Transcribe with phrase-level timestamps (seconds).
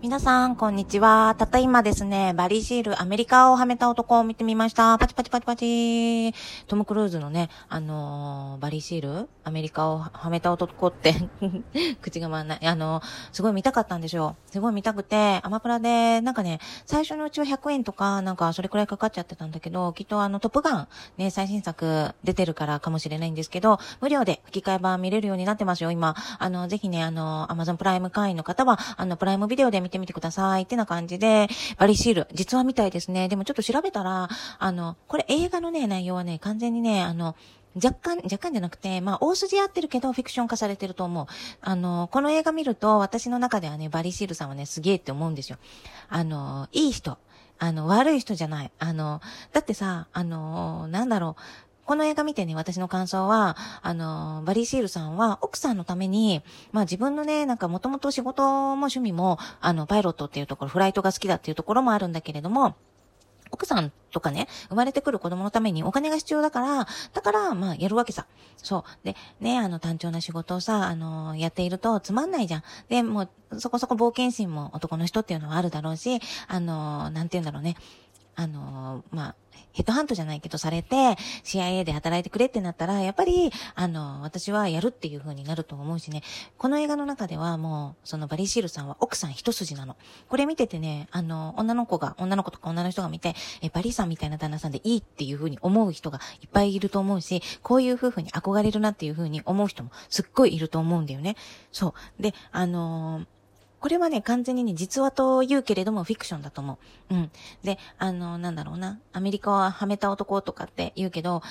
[0.00, 1.34] 皆さん、こんにちは。
[1.38, 4.96] たった今ですね、バリシール、アメリカをはめた男を見てみました。
[4.96, 6.32] パチパチパチパチ。
[6.68, 11.16] トム・クルーズのね、あのー、バリシール、アメリカをはめた男って
[12.00, 12.66] 口が回んない。
[12.68, 14.36] あのー、すごい見たかったんですよ。
[14.46, 26.14] すごい見たくて、アマプラで、なんかね、最初のうちは100円とか、なんかそれくらいかかっちゃってたんだけど、きっとあの、トップガン、ね、最新作出てるからかもしれないんですけど、無料で吹き替え版見れるようになってますよ、今。
[26.38, 31.48] あの、ぜひね、あの、アマゾンプライム会員の方は、あの、プライムビデオで見見てみてくださいってな感じで、
[31.78, 33.28] バリシール、実はみたいですね。
[33.28, 37.34] でもちょっと調べたら、あの、これ映画のね、内容はね、完全にね、あの、
[37.74, 41.26] 若干、若干じゃなくて、まあ、大筋合ってるけど、フィクション化されてると思う。
[41.60, 45.58] あの、この映画見ると、私の中ではね、バリシールさんはね、すげえって思うんですよ。
[46.08, 47.16] あの、いい人。
[47.60, 48.70] あの、悪い人じゃない。
[48.78, 49.20] あの、
[49.52, 51.42] だってさ、あの、なんだろう。
[51.88, 62.76] この映画見てね、私の感想は、あの、バリー・シールさんは奥さんのために、まあ自分のね、なんかもともと仕事も趣味も、あの、パイロットっていうところ、フライトが好きだっていうところもあるんだけれども、
[63.50, 68.26] 奥さんとかね、生まれてくる子供のためにお金が必要だから、だから、まあ、やるわけさ。
[68.58, 69.06] そう。
[69.06, 72.62] で、ね、あの、単調な仕事をさ、あの、やっているとつまんないじゃん。
[72.90, 77.76] で、もう、そこそこ冒険心も男の人っていうのはあるだろうし、あの、なんて言うんだろうね。
[78.38, 79.34] あの、まあ、
[79.72, 86.22] ヘッドハントじゃないけどされて、CIA で働いてくれってなったら、やっぱり、あの、私はやるっていう風になると思うしね。
[86.56, 89.96] この映画の中ではもう、そのバリシールさんは奥さん一筋なの。
[90.28, 101.34] これ見ててね、あの、女の子が、女の子とか女の人が見て、え、バリさんみたいな旦那さんでいいっていう風に思う人がいっぱいいると思うし、こういう夫婦に憧れるなっていう風に思う人もすっごいいると思うんだよね。
[101.72, 102.22] そう。
[102.22, 103.26] で、あのー
[103.80, 106.78] これはね、完全にね、実話と言うけれどもフィクションだと思
[107.10, 107.14] う。
[107.14, 107.30] うん。
[107.62, 109.00] で、あの、なんだろうな。
[109.12, 111.42] アメリカははめた男とかって言うけど、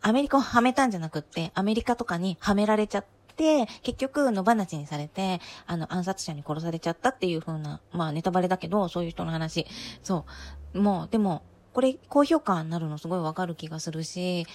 [0.00, 3.04] アメリカをはめたんじゃなくって、アメリカとかにはめられちゃっ
[3.36, 9.66] て、結局野放しにされて、あの、暗殺者に殺されちゃったっていう風な、まあネタバレだけど、そういう人の話。
[10.02, 10.24] そ
[10.74, 10.80] う。
[10.80, 14.46] もう、でも、これ、高評価になるのすごいわかる気がするし、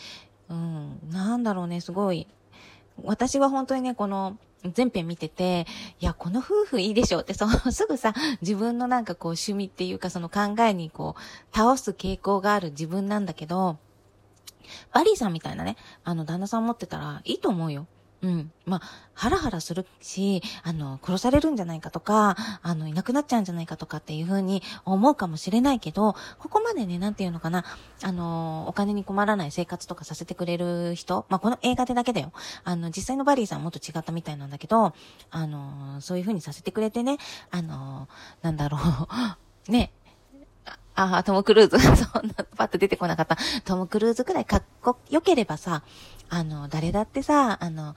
[0.50, 2.28] うん、なんだろうね、すごい。
[3.04, 4.38] 私は本当にね、この、
[4.74, 5.66] 全編見てて、
[6.00, 13.78] いや、この夫婦いいでしょって、その、 すぐさ、自分のなんかこう趣味っていうかその考えにこう、倒す傾向がある自分なんだけど、
[14.94, 17.88] バリーさんみたいなね、あの、旦那さん持ってたらいいと思うよ。
[18.22, 18.52] うん。
[18.66, 18.82] まあ、
[19.14, 27.64] ハラハラするし、あの、殺されるんじゃないかとか、あの、いなくなっちゃうんじゃないかとかっていうふうに思うかもしれないけど、ここまでね、なんていうのかな、
[28.04, 32.34] あの、お金に困らない生活とかさせてくれる人、まあ、この映画でだけだよ。
[32.66, 34.94] あの、実際のバリーさんもっと違ったみたいなんだけど、
[35.32, 37.20] あの、そういうふうにさせてくれてね、
[37.52, 38.10] あの、
[38.42, 38.78] なんだろ
[39.68, 39.92] う、 ね、
[41.00, 41.80] ああ、トム・クルーズ。
[41.96, 43.38] そんな、パッと出てこなかった。
[43.64, 45.82] トム・クルーズくらいかっこよければさ、
[46.30, 47.96] あの、誰だってさ、あの、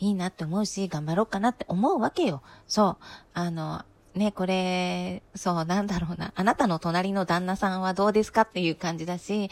[0.00, 2.42] いいなって思うし、頑張ろうかなって思うわけよ。
[2.66, 3.04] そう。
[3.34, 3.84] あの、
[4.14, 6.32] ね、これ、そう、なんだろうな。
[6.34, 9.48] あなたの隣の旦那さんはどうですかっていう感じだし、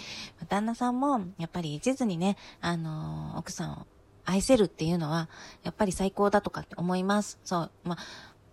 [0.48, 3.86] 旦那さんも、やっぱり一途にね、あの、奥さんを
[4.24, 5.28] 愛せるっていうのは、
[5.62, 7.38] やっぱり最高だとかって思います。
[7.44, 7.70] そう。
[7.84, 7.98] まあ、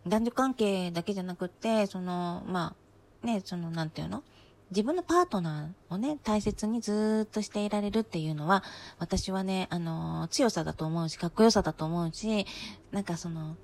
[0.05, 2.84] 男女関係だけじゃなくて、その、まあ、
[3.25, 4.23] ね、その、なんていうの？
[4.71, 8.63] 自分のパートナーをね、大切にずっとしていられるっていうのは、
[8.97, 12.47] 私はね、あの、強さだと思うし、かっこよさだと思うし、
[12.91, 13.57] なんかその、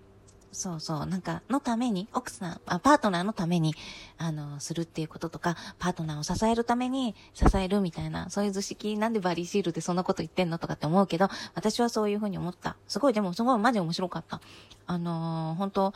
[0.52, 3.74] そうそう、なんか、のために、奥さん、あパートナーのために、
[4.18, 12.76] あの、するっていうこととか、パートナーを支えるために支えるみたいな、そういう図式、なんでバリーシールでそんなこと言ってんのとかって思うけど、私はそういうふうに思った。
[12.88, 14.40] すごい、でもすごいマジ面白かった。
[14.86, 15.94] あのー、本当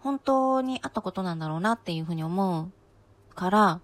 [0.00, 2.70] 本当にあったことなんだろうなっていうふうに思う
[3.34, 3.80] から、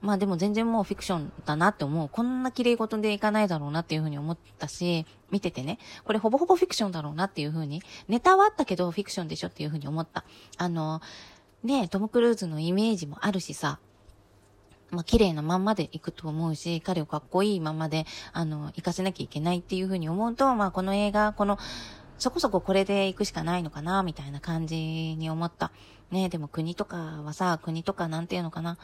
[0.00, 2.08] まあでも全然もうフィクションだなって思う。
[2.10, 10.24] こんな綺麗事でいかないだろうなっていうふうに思ったし、見ててね、これほぼほぼフィクションだろうなっていうふうに、ネタはあったけどフィクションでしょっていうふうに思った。
[10.58, 11.00] あの、
[11.62, 13.78] ねトム・クルーズのイメージもあるしさ、
[14.90, 21.58] まあ、綺麗なまんまで行くと思うし、彼をかっこいいままで、あの、行かせなきゃいけないっていうふうに思うと、まあ、この映画、この、
[22.18, 24.76] そこそここれで行くしかないのかな、みたいな感じ
[25.18, 25.72] に思った。
[26.14, 28.78] ねでも国とかはさ、国とかなんていうのかな。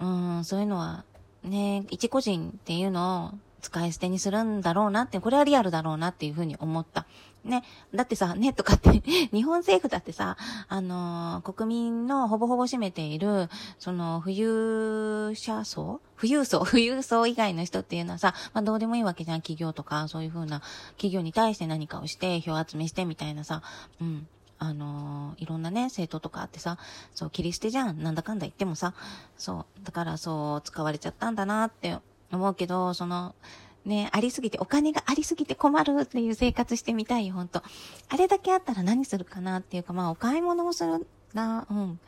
[0.00, 0.06] う
[0.40, 1.04] ん、そういうのは、
[1.44, 7.06] ね、一個人っていうのを使い捨てにするんだろうなって、これはリアルだろうなっていうふうに思った。
[7.44, 7.62] ね。
[7.94, 8.90] だってさ、ね、とかって
[9.32, 10.36] 日本政府だってさ、
[10.68, 13.48] あのー、国民のほぼほぼ占めている、
[13.78, 16.00] その、富裕者層？
[16.16, 16.64] 富裕層？
[16.66, 19.42] 富裕層以外の人っていうのはさ、まあどうでもいいわけじゃん。
[19.42, 20.62] 企業とか、そういうふうな、
[20.96, 23.62] 企業に対して何かをして、票集めしてみたいなさ、
[24.00, 24.26] うん。
[24.64, 26.78] あのー、いろんなね、政党とかあってさ、
[27.14, 28.02] そう、切り捨てじゃん。
[28.02, 28.94] なんだかんだ言ってもさ、
[29.36, 31.98] そう、だからそう、使われちゃったんだなって
[32.30, 33.34] 思うけど、その、
[33.84, 37.60] ね、ありすぎて、お金がありすぎて困るっていう生活してみたいよ、ほんと。
[38.08, 41.04] あれだけあったら何するかなっていうか、まあ、お買い物をする
[41.34, 41.98] な、うん。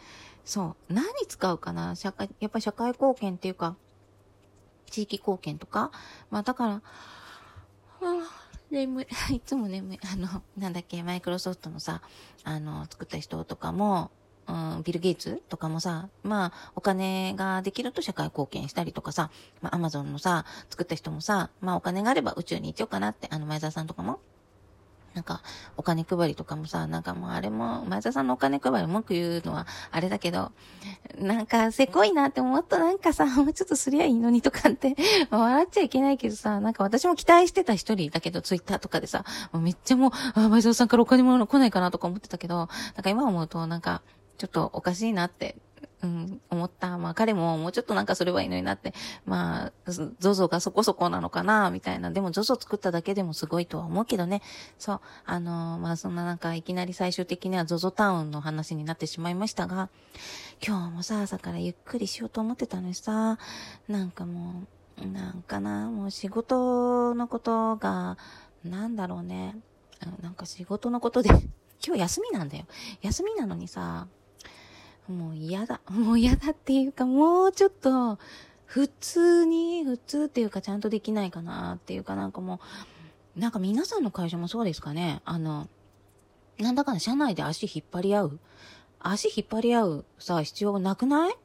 [0.44, 0.92] そう。
[0.92, 1.96] 何使うかな？
[1.96, 3.74] 社会、やっぱり社会貢献っていうか、
[4.90, 5.90] 地域貢献とか？
[6.30, 6.82] まあだから、は
[8.02, 8.43] あ、
[8.74, 9.06] 眠い。
[9.36, 10.00] いつも眠い。
[10.12, 12.02] あの、なんだっけ、マイクロソフトのさ、
[12.44, 14.10] あの、作った人とかも、
[14.46, 19.30] うん、ビル・ゲイツとかもさ、まあ、お金ができると社会貢献したりとかさ、
[19.62, 24.20] まあ、アマゾンのさ、作った人もさ、まあ、お金があれば宇宙に行っちゃおうかなって、あの、前澤さんとかも
[25.14, 25.42] なんか、
[25.76, 30.50] お金配りとかもさ、なんかもうあれも、前田さんのお金配り文句言うのはあれだけど、
[31.18, 34.96] なんか、せこいなってもっとなんかさ、もうちょっとすりゃいいのにとかって、
[35.30, 42.68] 笑っちゃいけないけどさ、なんか私も期待してた一人だけど、ツイッターとかでさ、めっちゃもう、あ、前田さんからお金もらうの来ないかなとか思ってたけど、なん
[43.02, 44.02] か今思うとなんか、
[44.38, 45.56] ちょっとおかしいなって
[46.04, 46.98] うん、思った。
[46.98, 48.92] まあ彼ももうちょっとなんかすればいいのになって、
[49.24, 52.10] まあ、ゾゾがそこそこなのかな、みたいな。
[52.10, 54.42] でもゾゾ作っただけでもすごいとは思うけどね。
[54.78, 55.00] そう。
[55.24, 59.88] あのー、まあそんななんかいきなり最終的にはゾゾタウンの話になってしまいましたが、
[60.64, 63.38] 今日もさ、朝からゆっくりしようと思ってたのにさ、
[63.88, 64.64] なんかも
[65.02, 68.18] う、なんかな、もう仕事のことが、
[68.62, 69.56] なんだろうね。
[70.20, 71.30] なんか仕事のことで
[71.86, 72.66] 今日休みなんだよ。
[73.00, 74.06] 休みなのにさ、
[75.08, 75.80] もう嫌だ。
[75.90, 78.18] もう嫌だっていうか、もうちょっと、
[78.66, 82.60] 普通に、普通っていうかちゃんとできないかなっていうかなんかも
[83.36, 85.20] う、なんか皆さんの会社もそうですかね。
[85.24, 85.68] あの、
[86.58, 88.38] なんだかんだ社内で足引っ張り合う。
[89.00, 91.36] 足引っ張り合うさ、必要なくない？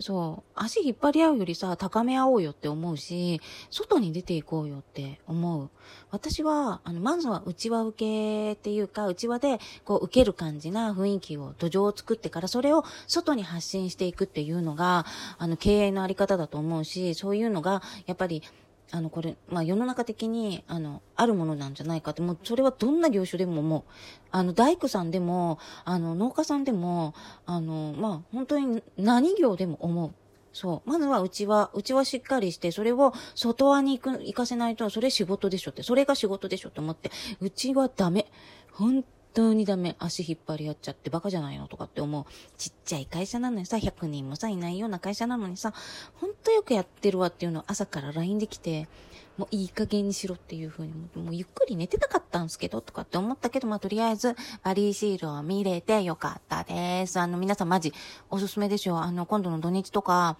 [0.00, 0.50] そう。
[0.56, 5.70] 足引っ張り合うよりさ、高め合おうよって思うし、外に出ていこうよって思う。
[6.10, 15.06] 私は、あの、まずは内輪受けっていうか、内輪で、こう、受ける感じな雰囲気を、土壌を作ってから、それを外に発信していくっていうのが、
[15.38, 18.42] あの、経営のあり方だと思うし、そういうのが、やっぱり、
[18.90, 23.92] あの、これ、まあ、世の中的に、あの、あるものなんじゃないかって、もう、それはどんな業種でももう、
[24.30, 27.14] あの、大工さんでも、あの、農家さんでも、
[27.46, 30.12] あの、まあ、本当に何業でも思う。
[30.52, 30.88] そう。
[30.88, 37.10] まずはうちは、うちはしっかりして、それを外輪に行く、行かせないと、それ仕事でしょって、それが仕事でしょって思って、
[37.40, 38.30] うちはダメ。
[38.72, 39.04] 本
[39.34, 39.96] 当にダメ。
[39.98, 42.24] 足引っ張り合っちゃってバカじゃないのとかって思う。
[42.56, 45.74] ちっちゃい会社なのにさ、100人もさ、いないような会社なのにさ、
[46.14, 48.88] ほんとよくやってるわっていうのを朝から LINE できて、
[49.36, 57.18] もういい加減にしろっていう風に、もうゆっくり寝てたかったんですけど、とかって思ったけど、まあとりあえず、バリーシールを見れてよかったです。
[57.18, 57.92] あの、皆さんマジ
[58.30, 58.98] おすすめですよ。
[58.98, 60.36] あの、今度の土日とか、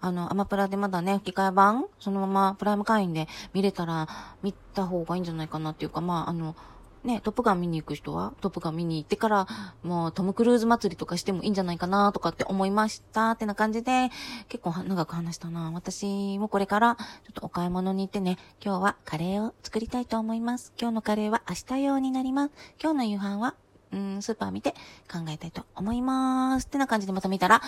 [0.00, 4.08] あの、アマプラでまだね、吹き替え版、そのままプライム会員で見れたら、
[4.42, 6.56] 見た方がいいんじゃないかなっていうか、まあ、あの、
[7.04, 9.46] ね、トップガン見に行く人は、トップガン見に行ってから、
[9.82, 14.10] もうトム・クルーズ祭りとかしてもいいんじゃないかなとかって思いましたってな感じで、
[14.48, 15.70] 結構長く話したな。
[15.72, 20.72] 私もこれから、ちょっとお買い物に行ってね、今日はカレーを作りたいと思います。
[20.80, 22.52] 今日のカレーは明日用になります。
[22.82, 23.54] 今日の夕飯は、
[23.92, 24.70] うん、スーパー見て
[25.12, 26.66] 考えたいと思います。
[26.66, 27.60] ってな感じでまた見たら、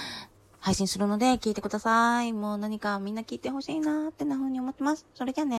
[0.67, 2.33] 配信するので聞いてください。
[2.33, 5.07] もう何かみんな聞いてほしいなーってな風に思ってます。
[5.15, 5.55] それじゃあね。